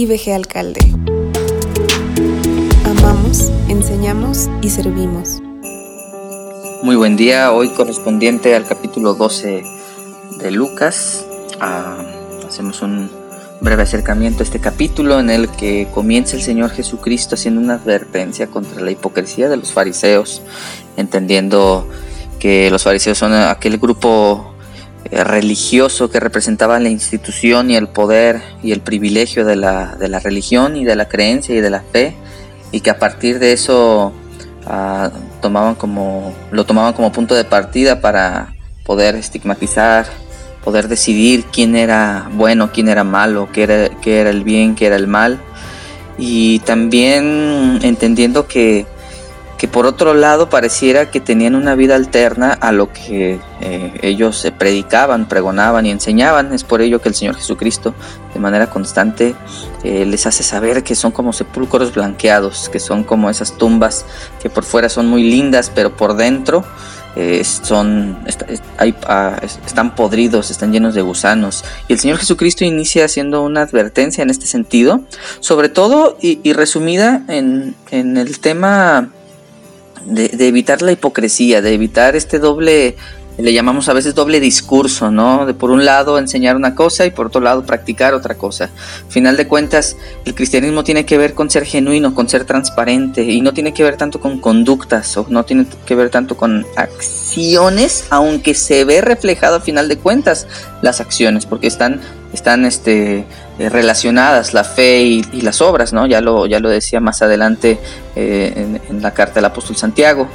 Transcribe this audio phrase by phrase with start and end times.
[0.00, 0.80] IBG Alcalde.
[2.86, 5.42] Amamos, enseñamos y servimos.
[6.82, 9.62] Muy buen día, hoy correspondiente al capítulo 12
[10.38, 11.26] de Lucas.
[11.60, 11.98] Ah,
[12.48, 13.10] hacemos un
[13.60, 18.46] breve acercamiento a este capítulo en el que comienza el Señor Jesucristo haciendo una advertencia
[18.46, 20.40] contra la hipocresía de los fariseos,
[20.96, 21.86] entendiendo
[22.38, 24.54] que los fariseos son aquel grupo
[25.10, 30.20] religioso que representaba la institución y el poder y el privilegio de la, de la
[30.20, 32.14] religión y de la creencia y de la fe
[32.72, 34.12] y que a partir de eso
[34.66, 40.06] ah, tomaban como, lo tomaban como punto de partida para poder estigmatizar,
[40.64, 44.86] poder decidir quién era bueno, quién era malo, qué era, qué era el bien, qué
[44.86, 45.40] era el mal.
[46.18, 48.86] Y también entendiendo que
[49.60, 54.50] que por otro lado pareciera que tenían una vida alterna a lo que eh, ellos
[54.56, 56.54] predicaban, pregonaban y enseñaban.
[56.54, 57.92] Es por ello que el Señor Jesucristo
[58.32, 59.34] de manera constante
[59.84, 64.06] eh, les hace saber que son como sepulcros blanqueados, que son como esas tumbas
[64.42, 66.64] que por fuera son muy lindas, pero por dentro
[67.14, 68.16] eh, son,
[68.78, 71.66] ah, están podridos, están llenos de gusanos.
[71.86, 75.02] Y el Señor Jesucristo inicia haciendo una advertencia en este sentido,
[75.40, 79.10] sobre todo y, resumida en el tema
[80.04, 82.96] de, evitar la hipocresía, de evitar este doble,
[83.38, 85.46] le llamamos a veces doble discurso, ¿no?
[85.46, 88.70] De por un lado enseñar una cosa y por otro lado practicar otra cosa.
[89.08, 93.40] Final de cuentas, el cristianismo tiene que ver con ser genuino, con ser transparente y
[93.40, 98.04] no tiene que ver tanto con conductas o no tiene que ver tanto con acciones,
[98.10, 100.46] aunque se ve reflejado a final de cuentas
[100.82, 102.00] las acciones, porque están,
[102.32, 103.24] están este,
[103.58, 106.06] eh, relacionadas la fe y, las obras, ¿no?
[106.06, 107.78] Ya lo, ya lo decía más adelante
[108.16, 110.28] eh, en, la carta del apóstol Santiago.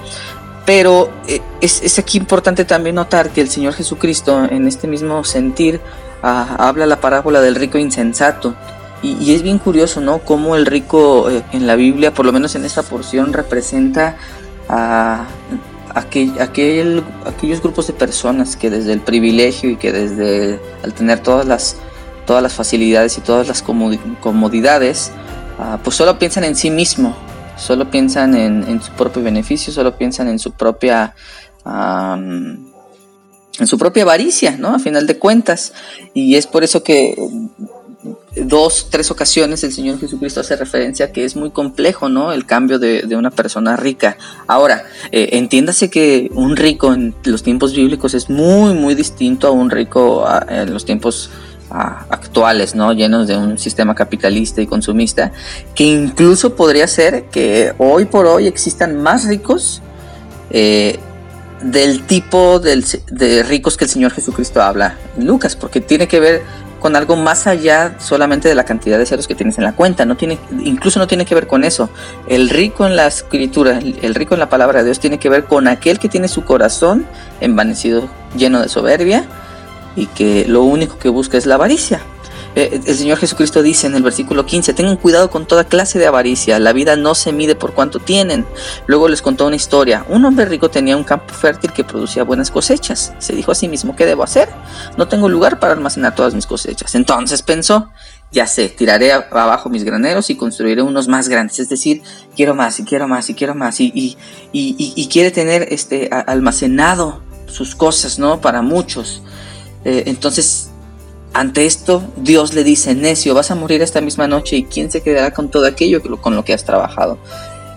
[0.66, 5.80] Pero eh, es, aquí importante también notar que el Señor Jesucristo, en este mismo sentir,
[6.24, 8.56] ah, habla la parábola del rico insensato.
[9.02, 10.20] Y, es bien curioso, ¿no?
[10.20, 14.18] Cómo el rico en la Biblia, por lo menos en esta porción, representa
[14.68, 15.28] a,
[15.94, 21.20] aquel, aquel, aquellos grupos de personas que desde el privilegio y que desde al tener
[21.20, 21.78] todas las
[22.26, 25.12] todas las facilidades y todas las comodidades,
[25.60, 27.16] ah, pues solo piensan en sí mismo,
[27.58, 31.16] solo piensan en, su propio beneficio, solo piensan en su propia...
[31.66, 34.76] en su propia avaricia, ¿no?
[34.76, 35.72] A final de cuentas.
[36.14, 37.16] Y es por eso que
[38.36, 42.32] dos, tres ocasiones el Señor Jesucristo hace referencia a que es muy complejo, ¿no?
[42.32, 44.18] El cambio de, una persona rica.
[44.48, 49.52] Ahora, eh, entiéndase que un rico en los tiempos bíblicos es muy, muy distinto a
[49.52, 51.30] un rico ah, en los tiempos
[51.70, 52.94] actuales, ¿no?
[52.94, 55.32] llenos de un sistema capitalista y consumista,
[55.74, 59.82] que incluso podría ser que hoy por hoy existan más ricos
[60.52, 61.00] eh,
[61.62, 66.44] del tipo de ricos que el Señor Jesucristo habla en Lucas, porque tiene que ver
[66.86, 70.06] con algo más allá solamente de la cantidad de ceros que tienes en la cuenta,
[70.06, 71.90] no tiene, incluso no tiene que ver con eso.
[72.28, 75.46] El rico en la escritura, el rico en la palabra de Dios tiene que ver
[75.46, 77.08] con aquel que tiene su corazón
[77.42, 79.26] envanecido, lleno de soberbia,
[79.96, 82.02] y que lo único que busca es la avaricia.
[82.56, 86.08] Eh, el Señor Jesucristo dice en el versículo 15, tengan cuidado con toda clase de
[86.08, 88.46] avaricia, la vida no se mide por cuánto tienen.
[88.88, 92.52] Luego les contó una historia, un hombre rico tenía un campo fértil que producía buenas
[92.52, 93.14] cosechas.
[93.20, 94.48] Se dijo a sí mismo, ¿qué debo hacer?
[94.98, 96.96] No tengo lugar para almacenar todas mis cosechas.
[96.96, 97.90] Entonces pensó,
[98.32, 101.60] ya sé, tiraré abajo mis graneros y construiré unos más grandes.
[101.60, 102.04] Es decir,
[102.38, 103.82] quiero más y quiero más y quiero más.
[103.82, 104.18] Y, y,
[104.54, 108.42] y, quiere tener este, almacenado sus cosas, ¿no?
[108.42, 109.22] Para muchos.
[109.86, 110.70] Eh, entonces,
[111.34, 115.02] ante esto, Dios le dice, necio, vas a morir esta misma noche y quién se
[115.02, 117.18] quedará con todo aquello con lo que has trabajado.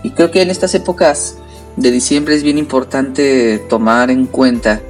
[0.03, 1.37] Y creo que en estas épocas
[1.75, 4.81] de diciembre es bien importante tomar en cuenta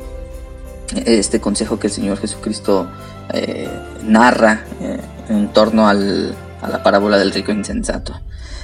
[1.06, 2.88] este consejo que el Señor Jesucristo
[3.34, 3.70] eh,
[4.04, 8.20] narra eh, en torno a la parábola del rico insensato.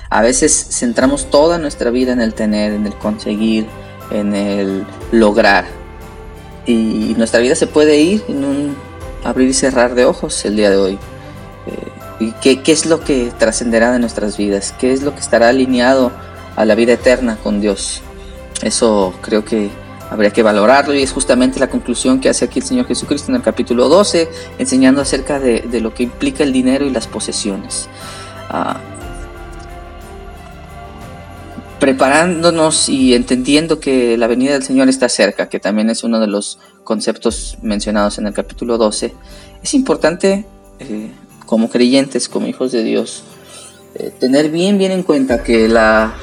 [0.09, 3.67] A veces centramos toda nuestra vida en el tener, en el conseguir,
[4.11, 5.65] en el lograr,
[6.65, 8.75] y nuestra vida se puede ir en un
[9.23, 10.93] abrir y cerrar de ojos el día de hoy.
[10.93, 11.89] Eh,
[12.19, 14.73] ¿Y qué, qué, es lo que trascenderá de nuestras vidas?
[14.79, 16.11] ¿Qué es lo que estará alineado
[16.55, 18.01] a la vida eterna con Dios?
[18.61, 19.69] Eso creo que
[20.09, 23.35] habría que valorarlo y es justamente la conclusión que hace aquí el Señor Jesucristo en
[23.35, 24.29] el capítulo 12,
[24.59, 27.89] enseñando acerca de, de lo que implica el dinero y las posesiones.
[28.49, 28.79] Ah,
[31.85, 36.25] preparándonos y entendiendo que la venida del Señor está cerca, que también es uno de
[36.25, 39.13] los conceptos mencionados en el capítulo 12,
[39.61, 40.47] es importante
[40.79, 41.11] eh,
[41.45, 43.21] como creyentes, como hijos de Dios,
[43.93, 46.15] eh, tener bien, bien en cuenta que la,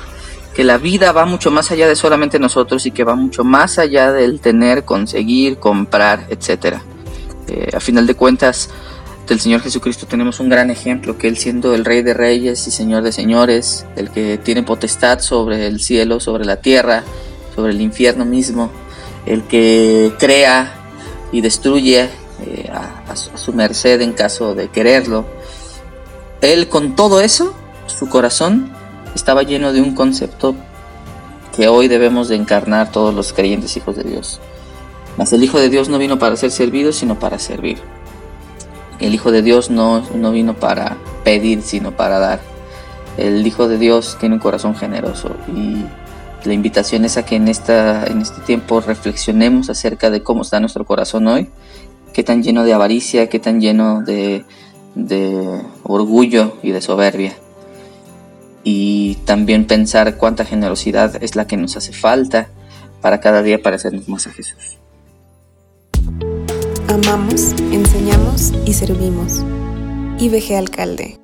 [0.53, 3.79] que la vida va mucho más allá de solamente nosotros y que va mucho más
[3.79, 6.79] allá del tener, conseguir, comprar, etc.
[7.47, 8.69] Eh, a final de cuentas,
[9.29, 12.71] del Señor Jesucristo tenemos un gran ejemplo, que Él siendo el Rey de Reyes y
[12.71, 17.05] Señor de Señores, el que tiene potestad sobre el cielo, sobre la tierra,
[17.55, 18.71] sobre el infierno mismo,
[19.27, 20.75] el que crea
[21.31, 22.09] y destruye
[22.45, 25.25] eh, a, su merced en caso de quererlo.
[26.41, 27.55] Él con todo eso,
[27.87, 28.73] su corazón
[29.15, 30.57] estaba lleno de un concepto
[31.55, 34.41] que hoy debemos de encarnar todos los creyentes hijos de Dios.
[35.17, 37.79] Mas el Hijo de Dios no vino para ser servido, sino para servir.
[39.03, 42.41] El Hijo de Dios no, no vino para pedir, sino para dar.
[43.17, 45.85] El Hijo de Dios tiene un corazón generoso y
[46.45, 50.61] la invitación es a que en, esta, en este tiempo reflexionemos acerca de cómo está
[50.61, 51.49] nuestro corazón hoy,
[52.13, 54.45] qué tan lleno de avaricia, qué tan lleno de,
[54.95, 57.35] de orgullo y de soberbia.
[58.65, 62.49] Y también pensar cuánta generosidad es la que nos hace falta
[63.01, 64.81] para cada día parecernos más a Jesús.
[67.12, 69.44] Amamos, enseñamos y servimos.
[70.19, 71.22] IBG Alcalde